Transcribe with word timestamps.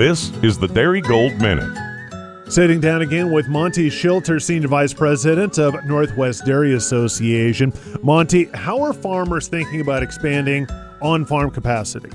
This 0.00 0.30
is 0.42 0.56
the 0.56 0.66
Darigold 0.66 1.38
Minute. 1.42 2.50
Sitting 2.50 2.80
down 2.80 3.02
again 3.02 3.30
with 3.30 3.48
Monty 3.48 3.90
Schilter, 3.90 4.40
Senior 4.40 4.68
Vice 4.68 4.94
President 4.94 5.58
of 5.58 5.84
Northwest 5.84 6.46
Dairy 6.46 6.72
Association. 6.72 7.70
Monty, 8.02 8.44
how 8.54 8.80
are 8.80 8.94
farmers 8.94 9.46
thinking 9.46 9.82
about 9.82 10.02
expanding 10.02 10.66
on 11.02 11.26
farm 11.26 11.50
capacity? 11.50 12.08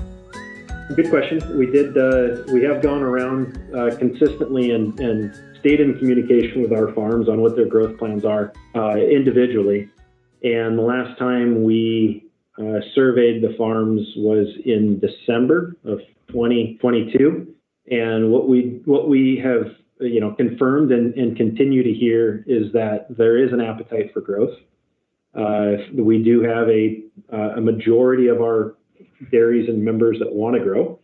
Good 0.96 1.10
question. 1.10 1.56
We 1.56 1.66
did. 1.66 1.96
Uh, 1.96 2.42
we 2.52 2.64
have 2.64 2.82
gone 2.82 3.04
around 3.04 3.56
uh, 3.72 3.94
consistently 3.98 4.72
and, 4.72 4.98
and 4.98 5.32
stayed 5.60 5.78
in 5.78 5.96
communication 5.96 6.62
with 6.62 6.72
our 6.72 6.92
farms 6.92 7.28
on 7.28 7.40
what 7.40 7.54
their 7.54 7.68
growth 7.68 7.96
plans 8.00 8.24
are 8.24 8.52
uh, 8.74 8.96
individually. 8.96 9.88
And 10.42 10.76
the 10.76 10.82
last 10.82 11.16
time 11.20 11.62
we 11.62 12.24
uh, 12.58 12.80
surveyed 12.96 13.44
the 13.44 13.54
farms 13.56 14.00
was 14.16 14.48
in 14.64 14.98
December 14.98 15.76
of 15.84 16.00
2022. 16.32 17.52
And 17.90 18.30
what 18.30 18.48
we 18.48 18.80
what 18.84 19.08
we 19.08 19.40
have 19.42 19.72
you 20.00 20.20
know 20.20 20.32
confirmed 20.32 20.92
and, 20.92 21.14
and 21.14 21.36
continue 21.36 21.82
to 21.82 21.92
hear 21.92 22.44
is 22.46 22.72
that 22.72 23.06
there 23.16 23.36
is 23.42 23.52
an 23.52 23.60
appetite 23.60 24.12
for 24.12 24.20
growth. 24.20 24.54
Uh, 25.34 25.82
we 25.94 26.22
do 26.22 26.42
have 26.42 26.68
a 26.68 27.02
a 27.56 27.60
majority 27.60 28.28
of 28.28 28.40
our 28.40 28.76
dairies 29.30 29.68
and 29.68 29.84
members 29.84 30.18
that 30.18 30.32
want 30.32 30.56
to 30.56 30.62
grow. 30.62 30.98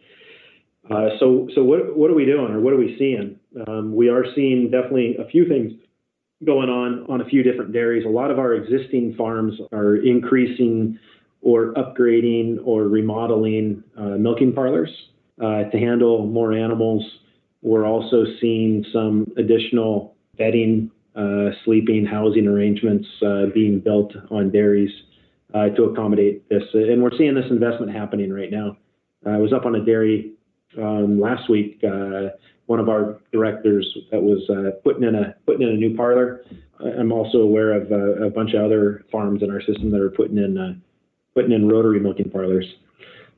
Uh, 0.91 1.11
so, 1.21 1.49
so 1.55 1.63
what, 1.63 1.97
what 1.97 2.11
are 2.11 2.15
we 2.15 2.25
doing 2.25 2.53
or 2.53 2.61
what 2.61 2.73
are 2.73 2.77
we 2.77 2.97
seeing? 2.99 3.39
Um, 3.67 3.95
we 3.95 4.09
are 4.09 4.25
seeing 4.35 4.71
definitely 4.71 5.17
a 5.17 5.29
few 5.29 5.49
things 5.49 5.73
going 6.45 6.69
on 6.69 7.07
on 7.09 7.21
a 7.21 7.25
few 7.25 7.43
different 7.43 7.73
dairies. 7.73 8.05
A 8.05 8.09
lot 8.09 8.31
of 8.31 8.39
our 8.39 8.55
existing 8.55 9.15
farms 9.17 9.55
are 9.73 9.97
increasing 9.97 10.99
or 11.41 11.73
upgrading 11.75 12.59
or 12.65 12.85
remodeling 12.85 13.83
uh, 13.97 14.17
milking 14.19 14.53
parlors 14.53 14.91
to 15.41 15.79
handle 15.79 16.27
more 16.27 16.53
animals. 16.53 17.05
We're 17.62 17.87
also 17.87 18.25
seeing 18.41 18.84
some 18.93 19.27
additional 19.37 20.17
bedding, 20.37 20.91
uh, 21.15 21.51
sleeping, 21.65 22.05
housing 22.06 22.47
arrangements 22.47 23.06
uh, 23.25 23.47
being 23.55 23.81
built 23.81 24.12
on 24.31 24.51
dairies 24.51 24.91
uh, 25.55 25.69
to 25.71 25.84
accommodate 25.84 26.48
this. 26.48 26.62
And 26.73 27.03
we're 27.03 27.17
seeing 27.17 27.34
this 27.34 27.51
investment 27.51 27.93
happening 27.93 28.33
right 28.33 28.51
now. 28.51 28.77
I 29.25 29.39
was 29.39 29.53
up 29.53 29.67
on 29.67 29.77
a 29.77 29.84
dairy 29.84 30.33
um, 30.79 31.21
last 31.21 31.49
week. 31.49 31.81
Uh, 31.84 32.31
one 32.67 32.81
of 32.81 32.89
our 32.89 33.21
directors 33.33 33.87
that 34.11 34.23
was 34.23 34.49
uh, 34.49 34.71
putting 34.83 35.03
in 35.03 35.15
a 35.15 35.34
putting 35.47 35.62
in 35.62 35.69
a 35.69 35.77
new 35.77 35.97
parlor. 35.97 36.43
I'm 36.81 37.12
also 37.12 37.39
aware 37.39 37.73
of 37.73 37.93
uh, 37.93 38.27
a 38.27 38.31
bunch 38.31 38.55
of 38.55 38.65
other 38.65 39.05
farms 39.12 39.43
in 39.43 39.51
our 39.51 39.61
system 39.61 39.91
that 39.91 40.01
are 40.01 40.11
putting 40.11 40.39
in 40.39 40.59
uh, 40.59 40.75
putting 41.34 41.53
in 41.53 41.69
rotary 41.69 42.01
milking 42.01 42.31
parlors. 42.31 42.67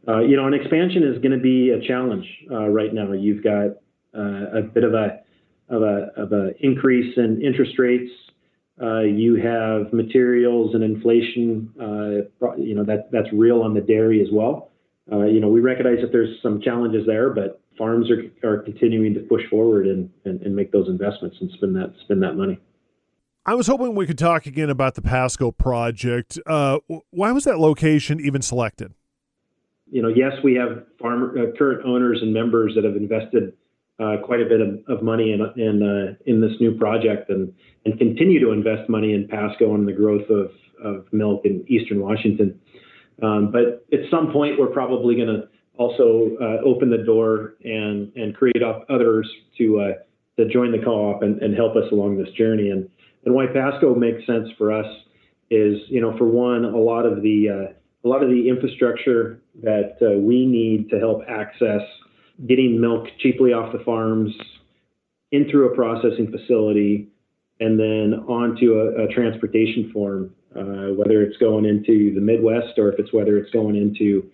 Uh, 0.06 0.20
you 0.20 0.36
know, 0.36 0.46
an 0.46 0.54
expansion 0.54 1.02
is 1.02 1.18
going 1.22 1.32
to 1.32 1.42
be 1.42 1.70
a 1.70 1.80
challenge 1.86 2.26
right 2.50 2.92
now. 2.92 3.12
You've 3.12 3.42
got 3.42 3.76
a 4.14 4.62
bit 4.62 4.84
of 4.84 4.94
a 4.94 5.20
of 5.70 5.82
a 5.82 6.10
of 6.16 6.32
a 6.32 6.50
increase 6.60 7.16
in 7.16 7.40
interest 7.42 7.78
rates 7.78 8.10
uh, 8.82 9.00
you 9.00 9.36
have 9.36 9.92
materials 9.92 10.74
and 10.74 10.82
inflation, 10.82 11.70
uh, 11.80 12.54
you 12.56 12.74
know, 12.74 12.84
that, 12.84 13.08
that's 13.12 13.32
real 13.32 13.62
on 13.62 13.72
the 13.72 13.80
dairy 13.80 14.20
as 14.20 14.28
well. 14.32 14.72
Uh, 15.12 15.24
you 15.24 15.38
know, 15.38 15.48
we 15.48 15.60
recognize 15.60 15.98
that 16.00 16.10
there's 16.10 16.40
some 16.42 16.60
challenges 16.60 17.06
there, 17.06 17.30
but 17.30 17.60
farms 17.78 18.10
are, 18.10 18.48
are 18.48 18.58
continuing 18.62 19.14
to 19.14 19.20
push 19.20 19.42
forward 19.48 19.86
and, 19.86 20.10
and, 20.24 20.40
and 20.42 20.56
make 20.56 20.72
those 20.72 20.88
investments 20.88 21.36
and 21.40 21.50
spend 21.52 21.76
that, 21.76 21.94
spend 22.02 22.22
that 22.22 22.34
money. 22.34 22.58
I 23.46 23.54
was 23.54 23.66
hoping 23.66 23.94
we 23.94 24.06
could 24.06 24.18
talk 24.18 24.46
again 24.46 24.70
about 24.70 24.94
the 24.94 25.02
Pasco 25.02 25.52
project. 25.52 26.38
Uh, 26.46 26.78
why 27.10 27.30
was 27.30 27.44
that 27.44 27.58
location 27.58 28.18
even 28.18 28.42
selected? 28.42 28.94
You 29.94 30.02
know, 30.02 30.08
yes, 30.08 30.32
we 30.42 30.56
have 30.56 30.78
uh, 31.04 31.56
current 31.56 31.86
owners 31.86 32.18
and 32.20 32.34
members 32.34 32.72
that 32.74 32.82
have 32.82 32.96
invested 32.96 33.52
uh, 34.00 34.16
quite 34.24 34.40
a 34.40 34.44
bit 34.44 34.60
of, 34.60 34.80
of 34.88 35.04
money 35.04 35.30
in 35.30 35.40
in, 35.56 35.82
uh, 35.84 36.16
in 36.26 36.40
this 36.40 36.50
new 36.58 36.76
project 36.76 37.30
and 37.30 37.52
and 37.84 37.96
continue 37.96 38.40
to 38.40 38.50
invest 38.50 38.88
money 38.88 39.12
in 39.12 39.28
Pasco 39.28 39.72
and 39.72 39.86
the 39.86 39.92
growth 39.92 40.28
of, 40.30 40.50
of 40.82 41.06
milk 41.12 41.42
in 41.44 41.64
Eastern 41.68 42.00
Washington. 42.00 42.58
Um, 43.22 43.52
but 43.52 43.86
at 43.92 44.00
some 44.10 44.32
point, 44.32 44.58
we're 44.58 44.66
probably 44.66 45.14
going 45.14 45.28
to 45.28 45.48
also 45.76 46.36
uh, 46.42 46.66
open 46.66 46.90
the 46.90 47.04
door 47.06 47.54
and 47.62 48.10
and 48.16 48.34
create 48.34 48.64
up 48.64 48.84
others 48.90 49.30
to 49.58 49.78
uh, 49.78 49.92
to 50.42 50.48
join 50.52 50.72
the 50.72 50.84
co-op 50.84 51.22
and, 51.22 51.40
and 51.40 51.54
help 51.54 51.76
us 51.76 51.84
along 51.92 52.18
this 52.18 52.34
journey. 52.34 52.70
And 52.70 52.88
and 53.24 53.32
why 53.32 53.46
Pasco 53.46 53.94
makes 53.94 54.26
sense 54.26 54.48
for 54.58 54.72
us 54.72 54.86
is 55.50 55.78
you 55.86 56.00
know 56.00 56.18
for 56.18 56.26
one 56.26 56.64
a 56.64 56.78
lot 56.78 57.06
of 57.06 57.22
the 57.22 57.76
a 58.04 58.08
lot 58.08 58.22
of 58.22 58.28
the 58.28 58.48
infrastructure 58.48 59.40
that 59.62 59.96
uh, 60.02 60.18
we 60.18 60.46
need 60.46 60.90
to 60.90 60.98
help 60.98 61.22
access 61.28 61.80
getting 62.46 62.80
milk 62.80 63.06
cheaply 63.18 63.52
off 63.52 63.72
the 63.72 63.82
farms 63.84 64.32
in 65.32 65.48
through 65.50 65.72
a 65.72 65.74
processing 65.74 66.30
facility 66.30 67.08
and 67.60 67.78
then 67.78 68.24
onto 68.28 68.74
a, 68.74 69.04
a 69.04 69.08
transportation 69.08 69.90
form, 69.92 70.30
uh, 70.56 70.92
whether 70.94 71.22
it's 71.22 71.36
going 71.38 71.64
into 71.64 72.12
the 72.14 72.20
Midwest 72.20 72.78
or 72.78 72.92
if 72.92 72.98
it's 72.98 73.12
whether 73.12 73.38
it's 73.38 73.50
going 73.52 73.76
into 73.76 74.28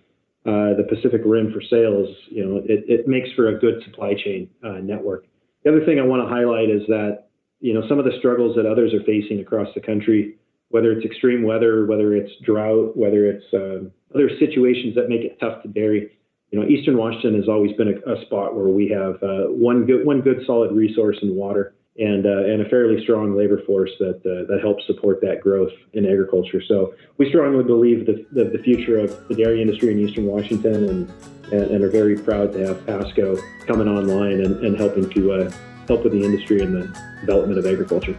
uh, 0.47 0.75
the 0.76 0.87
Pacific 0.88 1.20
Rim 1.25 1.52
for 1.52 1.60
sales, 1.60 2.08
you 2.28 2.44
know, 2.44 2.56
it, 2.64 2.84
it 2.88 3.06
makes 3.06 3.28
for 3.37 3.48
a 3.48 3.58
good 3.58 3.82
supply 3.84 4.14
chain 4.14 4.48
uh, 4.64 4.78
network. 4.82 5.26
The 5.64 5.70
other 5.70 5.84
thing 5.84 6.00
I 6.00 6.02
want 6.02 6.22
to 6.22 6.34
highlight 6.34 6.70
is 6.70 6.82
that, 6.88 7.28
you 7.60 7.75
know, 7.75 7.87
some 7.88 7.98
of 7.98 8.06
the 8.06 8.16
struggles 8.19 8.56
that 8.56 8.64
others 8.64 8.94
are 8.94 9.04
facing 9.04 9.41
across 9.41 9.69
the 9.75 9.82
country, 9.82 10.37
whether 10.70 10.92
it's 10.92 11.04
extreme 11.04 11.42
weather, 11.42 11.86
whether 11.86 12.14
it's 12.14 12.32
drought, 12.42 12.97
whether 12.97 13.26
it's 13.26 13.44
um, 13.53 13.92
other 14.14 14.31
situations 14.38 14.94
that 14.94 15.08
make 15.08 15.20
it 15.20 15.38
tough 15.38 15.62
to 15.62 15.69
dairy, 15.69 16.10
you 16.50 16.58
know, 16.58 16.66
Eastern 16.66 16.97
Washington 16.97 17.34
has 17.34 17.48
always 17.48 17.76
been 17.76 17.88
a, 17.88 18.12
a 18.12 18.25
spot 18.26 18.56
where 18.56 18.69
we 18.69 18.88
have 18.88 19.22
uh, 19.22 19.47
one 19.48 19.86
good 19.86 20.04
one 20.04 20.20
good 20.20 20.42
solid 20.47 20.72
resource 20.72 21.19
in 21.22 21.36
water 21.36 21.75
and 21.98 22.26
uh, 22.26 22.44
and 22.44 22.62
a 22.62 22.69
fairly 22.69 23.03
strong 23.03 23.36
labor 23.36 23.62
force 23.64 23.91
that 23.98 24.16
uh, 24.16 24.50
that 24.50 24.60
helps 24.60 24.84
support 24.86 25.20
that 25.20 25.41
growth 25.41 25.72
in 25.92 26.06
agriculture. 26.06 26.62
So 26.66 26.94
we 27.19 27.28
strongly 27.28 27.62
believe 27.62 28.06
the, 28.06 28.26
the 28.32 28.58
future 28.64 28.98
of 28.98 29.28
the 29.28 29.34
dairy 29.34 29.60
industry 29.62 29.92
in 29.92 29.98
Eastern 29.98 30.26
Washington, 30.26 30.88
and, 30.88 31.12
and, 31.52 31.70
and 31.70 31.84
are 31.84 31.91
very 31.91 32.16
proud 32.16 32.52
to 32.54 32.66
have 32.66 32.84
Pasco 32.87 33.37
coming 33.66 33.88
online 33.88 34.41
and, 34.41 34.64
and 34.64 34.76
helping 34.76 35.08
to 35.10 35.32
uh, 35.32 35.52
help 35.87 36.04
with 36.04 36.12
the 36.12 36.25
industry 36.25 36.62
and 36.62 36.75
the 36.75 36.87
development 37.20 37.58
of 37.58 37.66
agriculture. 37.66 38.16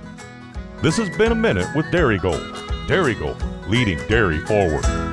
This 0.81 0.97
has 0.97 1.16
been 1.16 1.31
a 1.31 1.36
minute 1.36 1.68
with 1.75 1.86
Darigold. 1.92 2.88
Dairy 2.88 3.14
Gold, 3.14 3.42
leading 3.69 4.00
dairy 4.08 4.40
forward. 4.40 5.11